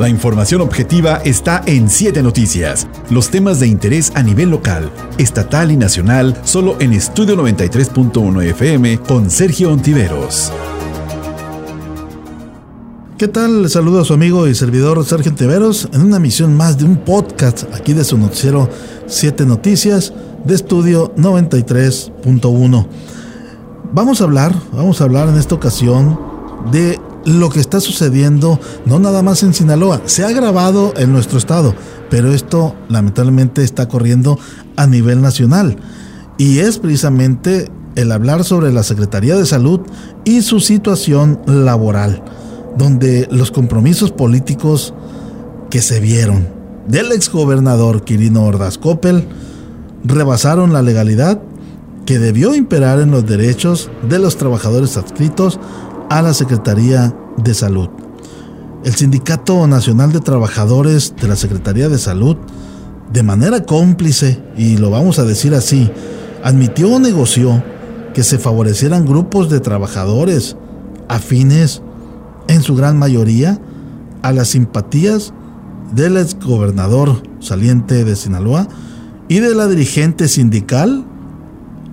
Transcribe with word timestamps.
La 0.00 0.08
información 0.08 0.62
objetiva 0.62 1.20
está 1.26 1.62
en 1.66 1.90
7 1.90 2.22
Noticias. 2.22 2.86
Los 3.10 3.28
temas 3.28 3.60
de 3.60 3.66
interés 3.66 4.10
a 4.14 4.22
nivel 4.22 4.48
local, 4.48 4.90
estatal 5.18 5.70
y 5.70 5.76
nacional, 5.76 6.40
solo 6.42 6.76
en 6.80 6.94
Estudio 6.94 7.36
93.1 7.36 8.42
FM 8.44 8.96
con 9.00 9.28
Sergio 9.28 9.70
Ontiveros. 9.70 10.50
¿Qué 13.18 13.28
tal? 13.28 13.64
Les 13.64 13.72
saludo 13.72 14.00
a 14.00 14.06
su 14.06 14.14
amigo 14.14 14.48
y 14.48 14.54
servidor 14.54 15.04
Sergio 15.04 15.32
Ontiveros 15.32 15.90
en 15.92 16.00
una 16.00 16.16
emisión 16.16 16.56
más 16.56 16.78
de 16.78 16.86
un 16.86 16.96
podcast 16.96 17.64
aquí 17.74 17.92
de 17.92 18.04
su 18.04 18.16
noticiero 18.16 18.70
7 19.06 19.44
Noticias 19.44 20.14
de 20.46 20.54
Estudio 20.54 21.14
93.1. 21.16 22.86
Vamos 23.92 24.22
a 24.22 24.24
hablar, 24.24 24.54
vamos 24.72 25.02
a 25.02 25.04
hablar 25.04 25.28
en 25.28 25.36
esta 25.36 25.56
ocasión 25.56 26.18
de 26.72 26.98
lo 27.24 27.50
que 27.50 27.60
está 27.60 27.80
sucediendo, 27.80 28.58
no 28.86 28.98
nada 28.98 29.22
más 29.22 29.42
en 29.42 29.54
Sinaloa, 29.54 30.02
se 30.06 30.24
ha 30.24 30.30
grabado 30.32 30.94
en 30.96 31.12
nuestro 31.12 31.38
estado, 31.38 31.74
pero 32.08 32.32
esto 32.32 32.74
lamentablemente 32.88 33.62
está 33.62 33.88
corriendo 33.88 34.38
a 34.76 34.86
nivel 34.86 35.20
nacional. 35.20 35.76
Y 36.38 36.60
es 36.60 36.78
precisamente 36.78 37.70
el 37.96 38.12
hablar 38.12 38.44
sobre 38.44 38.72
la 38.72 38.82
Secretaría 38.82 39.36
de 39.36 39.46
Salud 39.46 39.80
y 40.24 40.42
su 40.42 40.60
situación 40.60 41.40
laboral, 41.46 42.22
donde 42.78 43.28
los 43.30 43.50
compromisos 43.50 44.12
políticos 44.12 44.94
que 45.70 45.82
se 45.82 46.00
vieron 46.00 46.48
del 46.88 47.12
exgobernador 47.12 48.04
Quirino 48.04 48.44
Ordaz 48.44 48.78
Coppel 48.78 49.26
rebasaron 50.04 50.72
la 50.72 50.82
legalidad 50.82 51.40
que 52.06 52.18
debió 52.18 52.54
imperar 52.54 53.00
en 53.00 53.10
los 53.10 53.26
derechos 53.26 53.90
de 54.08 54.18
los 54.18 54.36
trabajadores 54.36 54.96
adscritos 54.96 55.60
a 56.10 56.22
la 56.22 56.34
Secretaría 56.34 57.14
de 57.36 57.54
Salud. 57.54 57.88
El 58.84 58.92
Sindicato 58.94 59.66
Nacional 59.68 60.12
de 60.12 60.18
Trabajadores 60.18 61.14
de 61.20 61.28
la 61.28 61.36
Secretaría 61.36 61.88
de 61.88 61.98
Salud, 61.98 62.36
de 63.12 63.22
manera 63.22 63.64
cómplice, 63.64 64.42
y 64.56 64.76
lo 64.76 64.90
vamos 64.90 65.20
a 65.20 65.24
decir 65.24 65.54
así, 65.54 65.88
admitió 66.42 66.92
o 66.92 66.98
negoció 66.98 67.62
que 68.12 68.24
se 68.24 68.38
favorecieran 68.38 69.06
grupos 69.06 69.50
de 69.50 69.60
trabajadores 69.60 70.56
afines, 71.08 71.80
en 72.48 72.62
su 72.62 72.74
gran 72.74 72.98
mayoría, 72.98 73.60
a 74.22 74.32
las 74.32 74.48
simpatías 74.48 75.32
del 75.94 76.16
exgobernador 76.16 77.22
saliente 77.38 78.04
de 78.04 78.16
Sinaloa 78.16 78.66
y 79.28 79.38
de 79.38 79.54
la 79.54 79.68
dirigente 79.68 80.26
sindical 80.26 81.04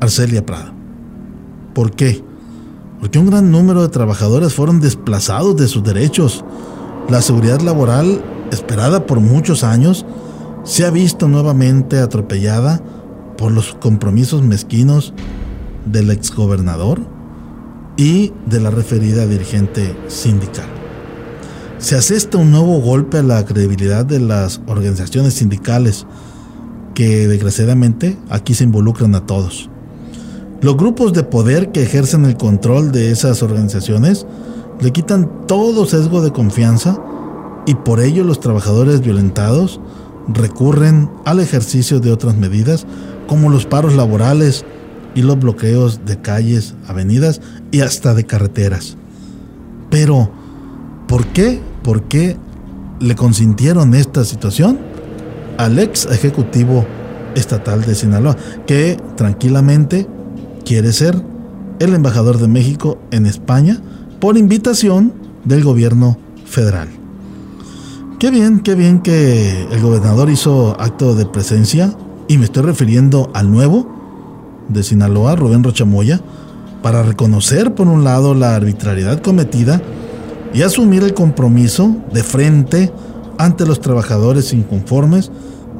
Arcelia 0.00 0.44
Prada. 0.44 0.74
¿Por 1.74 1.92
qué? 1.92 2.28
Porque 3.00 3.18
un 3.18 3.26
gran 3.26 3.50
número 3.50 3.82
de 3.82 3.88
trabajadores 3.88 4.54
fueron 4.54 4.80
desplazados 4.80 5.56
de 5.56 5.68
sus 5.68 5.82
derechos. 5.82 6.44
La 7.08 7.22
seguridad 7.22 7.60
laboral, 7.60 8.22
esperada 8.52 9.06
por 9.06 9.20
muchos 9.20 9.64
años, 9.64 10.04
se 10.64 10.84
ha 10.84 10.90
visto 10.90 11.26
nuevamente 11.26 11.98
atropellada 11.98 12.82
por 13.38 13.52
los 13.52 13.74
compromisos 13.74 14.42
mezquinos 14.42 15.14
del 15.86 16.10
exgobernador 16.10 17.00
y 17.96 18.32
de 18.46 18.60
la 18.60 18.70
referida 18.70 19.26
dirigente 19.26 19.96
sindical. 20.08 20.66
Se 21.78 21.96
asesta 21.96 22.36
un 22.36 22.50
nuevo 22.50 22.78
golpe 22.80 23.18
a 23.18 23.22
la 23.22 23.42
credibilidad 23.46 24.04
de 24.04 24.20
las 24.20 24.60
organizaciones 24.66 25.34
sindicales 25.34 26.06
que 26.94 27.26
desgraciadamente 27.26 28.18
aquí 28.28 28.52
se 28.52 28.64
involucran 28.64 29.14
a 29.14 29.24
todos. 29.24 29.70
Los 30.62 30.76
grupos 30.76 31.14
de 31.14 31.22
poder 31.22 31.72
que 31.72 31.82
ejercen 31.82 32.26
el 32.26 32.36
control 32.36 32.92
de 32.92 33.10
esas 33.10 33.42
organizaciones 33.42 34.26
le 34.78 34.92
quitan 34.92 35.46
todo 35.46 35.86
sesgo 35.86 36.20
de 36.20 36.32
confianza 36.32 37.02
y 37.66 37.74
por 37.76 38.00
ello 38.00 38.24
los 38.24 38.40
trabajadores 38.40 39.00
violentados 39.00 39.80
recurren 40.28 41.10
al 41.24 41.40
ejercicio 41.40 41.98
de 41.98 42.12
otras 42.12 42.36
medidas 42.36 42.86
como 43.26 43.48
los 43.48 43.64
paros 43.64 43.94
laborales 43.94 44.66
y 45.14 45.22
los 45.22 45.38
bloqueos 45.38 46.04
de 46.04 46.20
calles, 46.20 46.74
avenidas 46.86 47.40
y 47.70 47.80
hasta 47.80 48.12
de 48.12 48.26
carreteras. 48.26 48.98
Pero, 49.88 50.30
¿por 51.08 51.26
qué? 51.28 51.60
¿Por 51.82 52.02
qué 52.02 52.36
le 53.00 53.16
consintieron 53.16 53.94
esta 53.94 54.24
situación? 54.24 54.78
Al 55.56 55.78
ex 55.78 56.04
ejecutivo 56.04 56.84
estatal 57.34 57.82
de 57.82 57.94
Sinaloa, 57.94 58.36
que 58.66 58.98
tranquilamente 59.16 60.06
quiere 60.64 60.92
ser 60.92 61.20
el 61.78 61.94
embajador 61.94 62.38
de 62.38 62.48
México 62.48 62.98
en 63.10 63.26
España 63.26 63.80
por 64.20 64.36
invitación 64.36 65.12
del 65.44 65.64
gobierno 65.64 66.18
federal. 66.44 66.88
Qué 68.18 68.30
bien, 68.30 68.60
qué 68.60 68.74
bien 68.74 69.00
que 69.00 69.66
el 69.70 69.80
gobernador 69.80 70.28
hizo 70.28 70.78
acto 70.78 71.14
de 71.14 71.24
presencia 71.24 71.96
y 72.28 72.36
me 72.36 72.44
estoy 72.44 72.64
refiriendo 72.64 73.30
al 73.34 73.50
nuevo 73.50 74.00
de 74.68 74.82
Sinaloa, 74.82 75.36
Rubén 75.36 75.64
Rochamoya, 75.64 76.20
para 76.82 77.02
reconocer 77.02 77.74
por 77.74 77.88
un 77.88 78.04
lado 78.04 78.34
la 78.34 78.54
arbitrariedad 78.54 79.20
cometida 79.22 79.80
y 80.52 80.62
asumir 80.62 81.02
el 81.02 81.14
compromiso 81.14 81.96
de 82.12 82.22
frente 82.22 82.92
ante 83.38 83.66
los 83.66 83.80
trabajadores 83.80 84.52
inconformes 84.52 85.30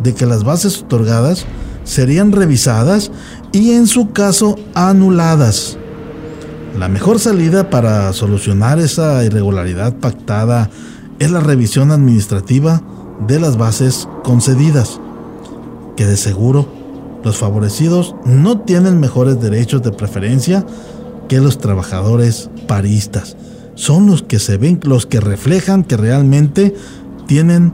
de 0.02 0.14
que 0.14 0.26
las 0.26 0.44
bases 0.44 0.82
otorgadas 0.82 1.44
serían 1.90 2.30
revisadas 2.30 3.10
y 3.52 3.72
en 3.72 3.88
su 3.88 4.12
caso 4.12 4.56
anuladas. 4.74 5.76
La 6.78 6.88
mejor 6.88 7.18
salida 7.18 7.68
para 7.68 8.12
solucionar 8.12 8.78
esa 8.78 9.24
irregularidad 9.24 9.96
pactada 9.96 10.70
es 11.18 11.32
la 11.32 11.40
revisión 11.40 11.90
administrativa 11.90 12.80
de 13.26 13.40
las 13.40 13.56
bases 13.56 14.08
concedidas, 14.22 15.00
que 15.96 16.06
de 16.06 16.16
seguro 16.16 16.68
los 17.24 17.36
favorecidos 17.36 18.14
no 18.24 18.60
tienen 18.60 19.00
mejores 19.00 19.40
derechos 19.40 19.82
de 19.82 19.90
preferencia 19.90 20.64
que 21.28 21.40
los 21.40 21.58
trabajadores 21.58 22.50
paristas. 22.68 23.36
Son 23.74 24.06
los 24.06 24.22
que 24.22 24.38
se 24.38 24.58
ven, 24.58 24.78
los 24.84 25.06
que 25.06 25.18
reflejan 25.18 25.82
que 25.82 25.96
realmente 25.96 26.72
tienen 27.26 27.72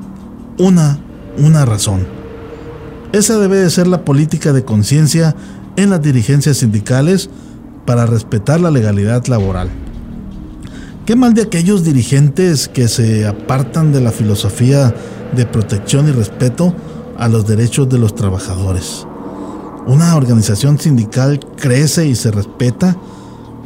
una, 0.59 0.99
una 1.37 1.67
razón. 1.67 2.16
Esa 3.13 3.39
debe 3.39 3.57
de 3.57 3.71
ser 3.71 3.87
la 3.87 4.05
política 4.05 4.53
de 4.53 4.65
conciencia 4.65 5.35
en 5.77 5.91
las 5.91 6.03
dirigencias 6.03 6.59
sindicales 6.59 7.31
para 7.85 8.07
respetar 8.07 8.61
la 8.61 8.71
legalidad 8.71 9.27
laboral. 9.27 9.71
Qué 11.07 11.15
mal 11.15 11.35
de 11.35 11.43
aquellos 11.43 11.85
dirigentes 11.85 12.69
que 12.69 12.89
se 12.89 13.27
apartan 13.27 13.93
de 13.93 14.01
la 14.01 14.11
filosofía 14.11 14.93
de 15.37 15.47
protección 15.47 16.09
y 16.09 16.13
respeto 16.13 16.75
a 17.17 17.29
los 17.29 17.47
derechos 17.47 17.89
de 17.89 17.99
los 17.99 18.15
trabajadores. 18.15 19.07
Una 19.87 20.17
organización 20.17 20.81
sindical 20.81 21.39
crece 21.57 22.09
y 22.09 22.17
se 22.17 22.33
respeta 22.33 22.97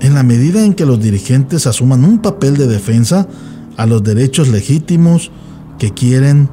en 0.01 0.15
la 0.15 0.23
medida 0.23 0.63
en 0.65 0.75
que 0.75 0.85
los 0.85 1.01
dirigentes 1.01 1.67
asuman 1.67 2.05
un 2.05 2.21
papel 2.21 2.59
de 2.59 2.67
defensa 2.67 3.27
a 3.79 3.87
los 3.87 4.03
derechos 4.03 4.49
legítimos 4.49 5.31
que 5.79 5.93
quieren, 5.93 6.51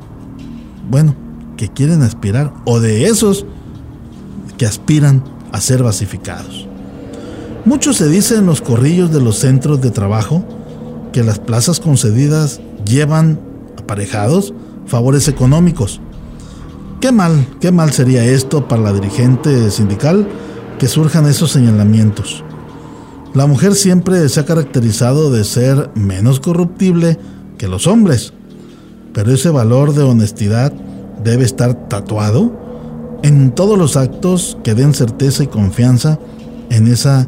bueno, 0.90 1.16
que 1.58 1.68
quieren 1.68 2.04
aspirar 2.04 2.54
o 2.66 2.80
de 2.80 3.06
esos 3.06 3.46
que 4.58 4.66
aspiran 4.66 5.24
a 5.52 5.60
ser 5.60 5.84
basificados. 5.84 6.68
Mucho 7.66 7.92
se 7.92 8.08
dice 8.08 8.38
en 8.38 8.46
los 8.46 8.62
corrillos 8.62 9.12
de 9.12 9.20
los 9.20 9.40
centros 9.40 9.82
de 9.82 9.92
trabajo 9.92 10.46
que 11.12 11.24
las 11.24 11.40
plazas 11.40 11.80
concedidas 11.80 12.62
llevan 12.86 13.40
aparejados 13.78 14.54
favores 14.86 15.28
económicos. 15.28 16.00
Qué 17.02 17.12
mal, 17.12 17.46
qué 17.60 17.72
mal 17.72 17.92
sería 17.92 18.24
esto 18.24 18.68
para 18.68 18.82
la 18.82 18.94
dirigente 18.94 19.70
sindical 19.70 20.28
que 20.80 20.88
surjan 20.88 21.28
esos 21.28 21.52
señalamientos. 21.52 22.44
La 23.34 23.46
mujer 23.46 23.76
siempre 23.76 24.28
se 24.30 24.40
ha 24.40 24.46
caracterizado 24.46 25.30
de 25.30 25.44
ser 25.44 25.92
menos 25.94 26.40
corruptible 26.40 27.20
que 27.58 27.68
los 27.68 27.86
hombres, 27.86 28.34
pero 29.14 29.32
ese 29.32 29.50
valor 29.50 29.94
de 29.94 30.04
honestidad 30.04 30.74
debe 31.28 31.44
estar 31.44 31.74
tatuado 31.90 32.52
en 33.22 33.52
todos 33.52 33.78
los 33.78 33.98
actos 33.98 34.58
que 34.64 34.76
den 34.76 34.94
certeza 34.94 35.44
y 35.44 35.48
confianza 35.48 36.20
en 36.70 36.88
esa, 36.88 37.28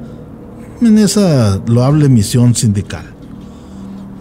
en 0.81 0.97
esa 0.97 1.61
loable 1.67 2.07
misión 2.07 2.55
sindical. 2.55 3.03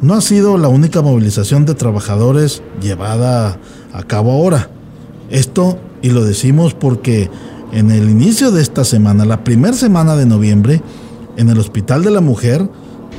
No 0.03 0.15
ha 0.15 0.21
sido 0.21 0.59
la 0.59 0.69
única 0.69 1.01
movilización 1.01 1.65
de 1.65 1.75
trabajadores 1.75 2.63
llevada 2.81 3.59
a 3.93 4.03
cabo 4.03 4.33
ahora. 4.33 4.69
Esto, 5.31 5.79
y 6.03 6.11
lo 6.11 6.25
decimos 6.25 6.75
porque 6.75 7.31
en 7.73 7.93
el 7.93 8.11
inicio 8.11 8.51
de 8.51 8.63
esta 8.63 8.85
semana, 8.85 9.25
la 9.25 9.45
primera 9.45 9.75
semana 9.75 10.17
de 10.17 10.27
noviembre, 10.27 10.83
en 11.37 11.51
el 11.51 11.59
Hospital 11.59 12.03
de 12.03 12.11
la 12.11 12.21
Mujer, 12.21 12.69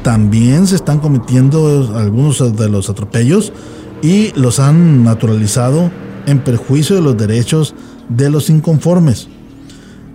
también 0.04 0.68
se 0.68 0.76
están 0.76 1.00
cometiendo 1.00 1.94
algunos 1.96 2.58
de 2.58 2.70
los 2.70 2.90
atropellos 2.90 3.54
y 4.02 4.32
los 4.36 4.60
han 4.60 5.04
naturalizado 5.04 5.92
en 6.26 6.40
perjuicio 6.44 6.96
de 6.96 7.02
los 7.02 7.18
derechos 7.18 7.76
de 8.10 8.30
los 8.30 8.50
inconformes. 8.50 9.28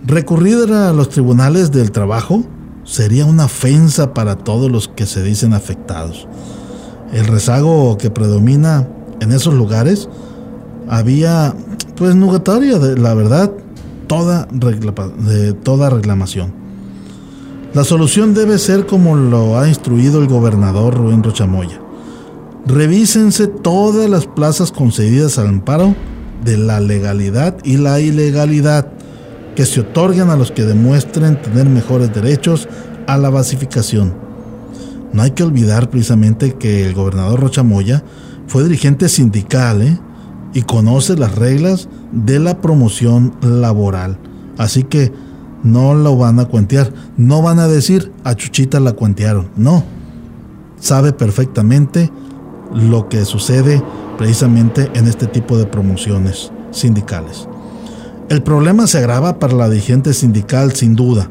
Recurrir 0.05 0.71
a 0.71 0.93
los 0.93 1.09
tribunales 1.09 1.71
del 1.71 1.91
trabajo 1.91 2.43
sería 2.83 3.25
una 3.25 3.45
ofensa 3.45 4.13
para 4.13 4.35
todos 4.35 4.71
los 4.71 4.87
que 4.87 5.05
se 5.05 5.23
dicen 5.23 5.53
afectados. 5.53 6.27
El 7.13 7.25
rezago 7.25 7.97
que 7.97 8.09
predomina 8.09 8.87
en 9.19 9.31
esos 9.31 9.53
lugares 9.53 10.09
había, 10.87 11.55
pues, 11.95 12.15
nugatoria, 12.15 12.77
de, 12.77 12.97
la 12.97 13.13
verdad, 13.13 13.51
toda, 14.07 14.47
de 14.51 15.53
toda 15.53 15.89
reclamación. 15.89 16.53
La 17.73 17.83
solución 17.83 18.33
debe 18.33 18.57
ser 18.57 18.85
como 18.85 19.15
lo 19.15 19.59
ha 19.59 19.67
instruido 19.67 20.21
el 20.21 20.27
gobernador 20.27 20.95
Rubén 20.95 21.23
Rochamoya. 21.23 21.84
Revísense 22.65 23.47
todas 23.47 24.09
las 24.09 24.25
plazas 24.25 24.71
concedidas 24.71 25.37
al 25.37 25.47
amparo 25.47 25.95
de 26.43 26.57
la 26.57 26.79
legalidad 26.79 27.57
y 27.63 27.77
la 27.77 27.99
ilegalidad 27.99 28.91
que 29.55 29.65
se 29.65 29.81
otorgan 29.81 30.29
a 30.29 30.35
los 30.35 30.51
que 30.51 30.63
demuestren 30.63 31.41
tener 31.41 31.69
mejores 31.69 32.13
derechos 32.13 32.67
a 33.07 33.17
la 33.17 33.29
basificación. 33.29 34.13
No 35.13 35.21
hay 35.21 35.31
que 35.31 35.43
olvidar 35.43 35.89
precisamente 35.89 36.55
que 36.55 36.87
el 36.87 36.93
gobernador 36.93 37.39
Rochamoya 37.39 38.03
fue 38.47 38.63
dirigente 38.63 39.09
sindical 39.09 39.81
¿eh? 39.81 39.99
y 40.53 40.63
conoce 40.63 41.15
las 41.15 41.35
reglas 41.35 41.87
de 42.11 42.39
la 42.39 42.61
promoción 42.61 43.35
laboral. 43.41 44.17
Así 44.57 44.83
que 44.83 45.13
no 45.63 45.95
lo 45.95 46.17
van 46.17 46.39
a 46.39 46.45
cuentear. 46.45 46.91
No 47.15 47.41
van 47.41 47.59
a 47.59 47.67
decir 47.67 48.11
a 48.23 48.35
Chuchita 48.35 48.79
la 48.79 48.93
cuentearon. 48.93 49.49
No. 49.55 49.83
Sabe 50.79 51.13
perfectamente 51.13 52.11
lo 52.75 53.09
que 53.09 53.25
sucede 53.25 53.81
precisamente 54.17 54.91
en 54.93 55.07
este 55.07 55.27
tipo 55.27 55.57
de 55.57 55.65
promociones 55.65 56.51
sindicales. 56.71 57.47
El 58.29 58.43
problema 58.43 58.87
se 58.87 58.97
agrava 58.97 59.39
para 59.39 59.53
la 59.53 59.69
dirigente 59.69 60.13
sindical 60.13 60.73
sin 60.73 60.95
duda. 60.95 61.29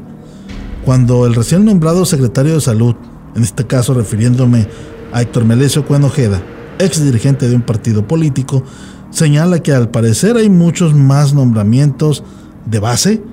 Cuando 0.83 1.25
el 1.25 1.35
recién 1.35 1.65
nombrado 1.65 2.05
secretario 2.05 2.55
de 2.55 2.61
salud, 2.61 2.95
en 3.35 3.43
este 3.43 3.65
caso 3.65 3.93
refiriéndome 3.93 4.67
a 5.13 5.21
Héctor 5.21 5.45
Melesio 5.45 5.85
Cuenojeda, 5.85 6.41
ex 6.79 7.03
dirigente 7.03 7.47
de 7.47 7.55
un 7.55 7.61
partido 7.61 8.07
político, 8.07 8.63
señala 9.09 9.59
que 9.59 9.73
al 9.73 9.89
parecer 9.89 10.37
hay 10.37 10.49
muchos 10.49 10.93
más 10.93 11.33
nombramientos 11.33 12.23
de 12.65 12.79
base 12.79 13.23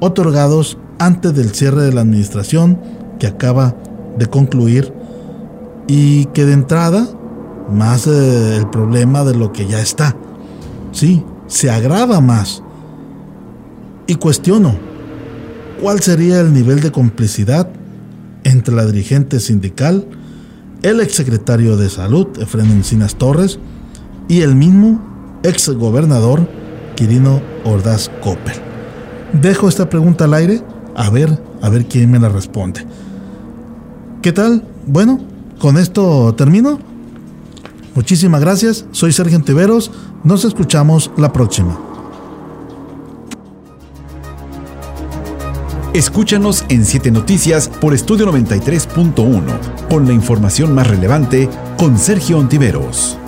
otorgados 0.00 0.78
antes 0.98 1.34
del 1.34 1.50
cierre 1.50 1.82
de 1.82 1.92
la 1.92 2.00
administración 2.00 2.78
que 3.18 3.26
acaba 3.26 3.74
de 4.18 4.26
concluir 4.26 4.92
y 5.86 6.26
que 6.26 6.44
de 6.44 6.52
entrada 6.52 7.08
más 7.70 8.06
eh, 8.06 8.56
el 8.56 8.68
problema 8.68 9.24
de 9.24 9.34
lo 9.34 9.52
que 9.52 9.66
ya 9.66 9.80
está. 9.80 10.16
Sí, 10.92 11.24
se 11.46 11.70
agrava 11.70 12.20
más. 12.20 12.62
Y 14.06 14.16
cuestiono, 14.16 14.74
¿cuál 15.80 16.00
sería 16.00 16.40
el 16.40 16.52
nivel 16.52 16.80
de 16.80 16.90
complicidad 16.90 17.68
entre 18.44 18.74
la 18.74 18.86
dirigente 18.86 19.40
sindical, 19.40 20.06
el 20.82 21.00
exsecretario 21.00 21.76
de 21.76 21.88
Salud, 21.90 22.26
Efraín 22.40 22.70
Encinas 22.70 23.16
Torres, 23.16 23.58
y 24.28 24.40
el 24.40 24.54
mismo 24.56 25.00
exgobernador 25.42 26.48
Quirino 26.96 27.40
Ordaz 27.64 28.10
Coppel? 28.22 28.54
Dejo 29.32 29.68
esta 29.68 29.88
pregunta 29.88 30.24
al 30.24 30.34
aire, 30.34 30.62
a 30.96 31.08
ver, 31.08 31.40
a 31.62 31.68
ver 31.68 31.86
quién 31.86 32.10
me 32.10 32.18
la 32.18 32.28
responde. 32.28 32.84
¿Qué 34.22 34.32
tal? 34.32 34.64
Bueno, 34.86 35.20
con 35.60 35.78
esto 35.78 36.34
termino. 36.34 36.89
Muchísimas 37.94 38.40
gracias, 38.40 38.86
soy 38.92 39.12
Sergio 39.12 39.40
Tiveros, 39.40 39.90
nos 40.22 40.44
escuchamos 40.44 41.10
la 41.16 41.32
próxima. 41.32 41.78
Escúchanos 45.92 46.64
en 46.68 46.84
7 46.84 47.10
Noticias 47.10 47.68
por 47.68 47.92
Estudio 47.92 48.30
93.1, 48.30 49.88
con 49.88 50.06
la 50.06 50.12
información 50.12 50.72
más 50.72 50.86
relevante 50.86 51.48
con 51.76 51.98
Sergio 51.98 52.38
Ontiveros. 52.38 53.19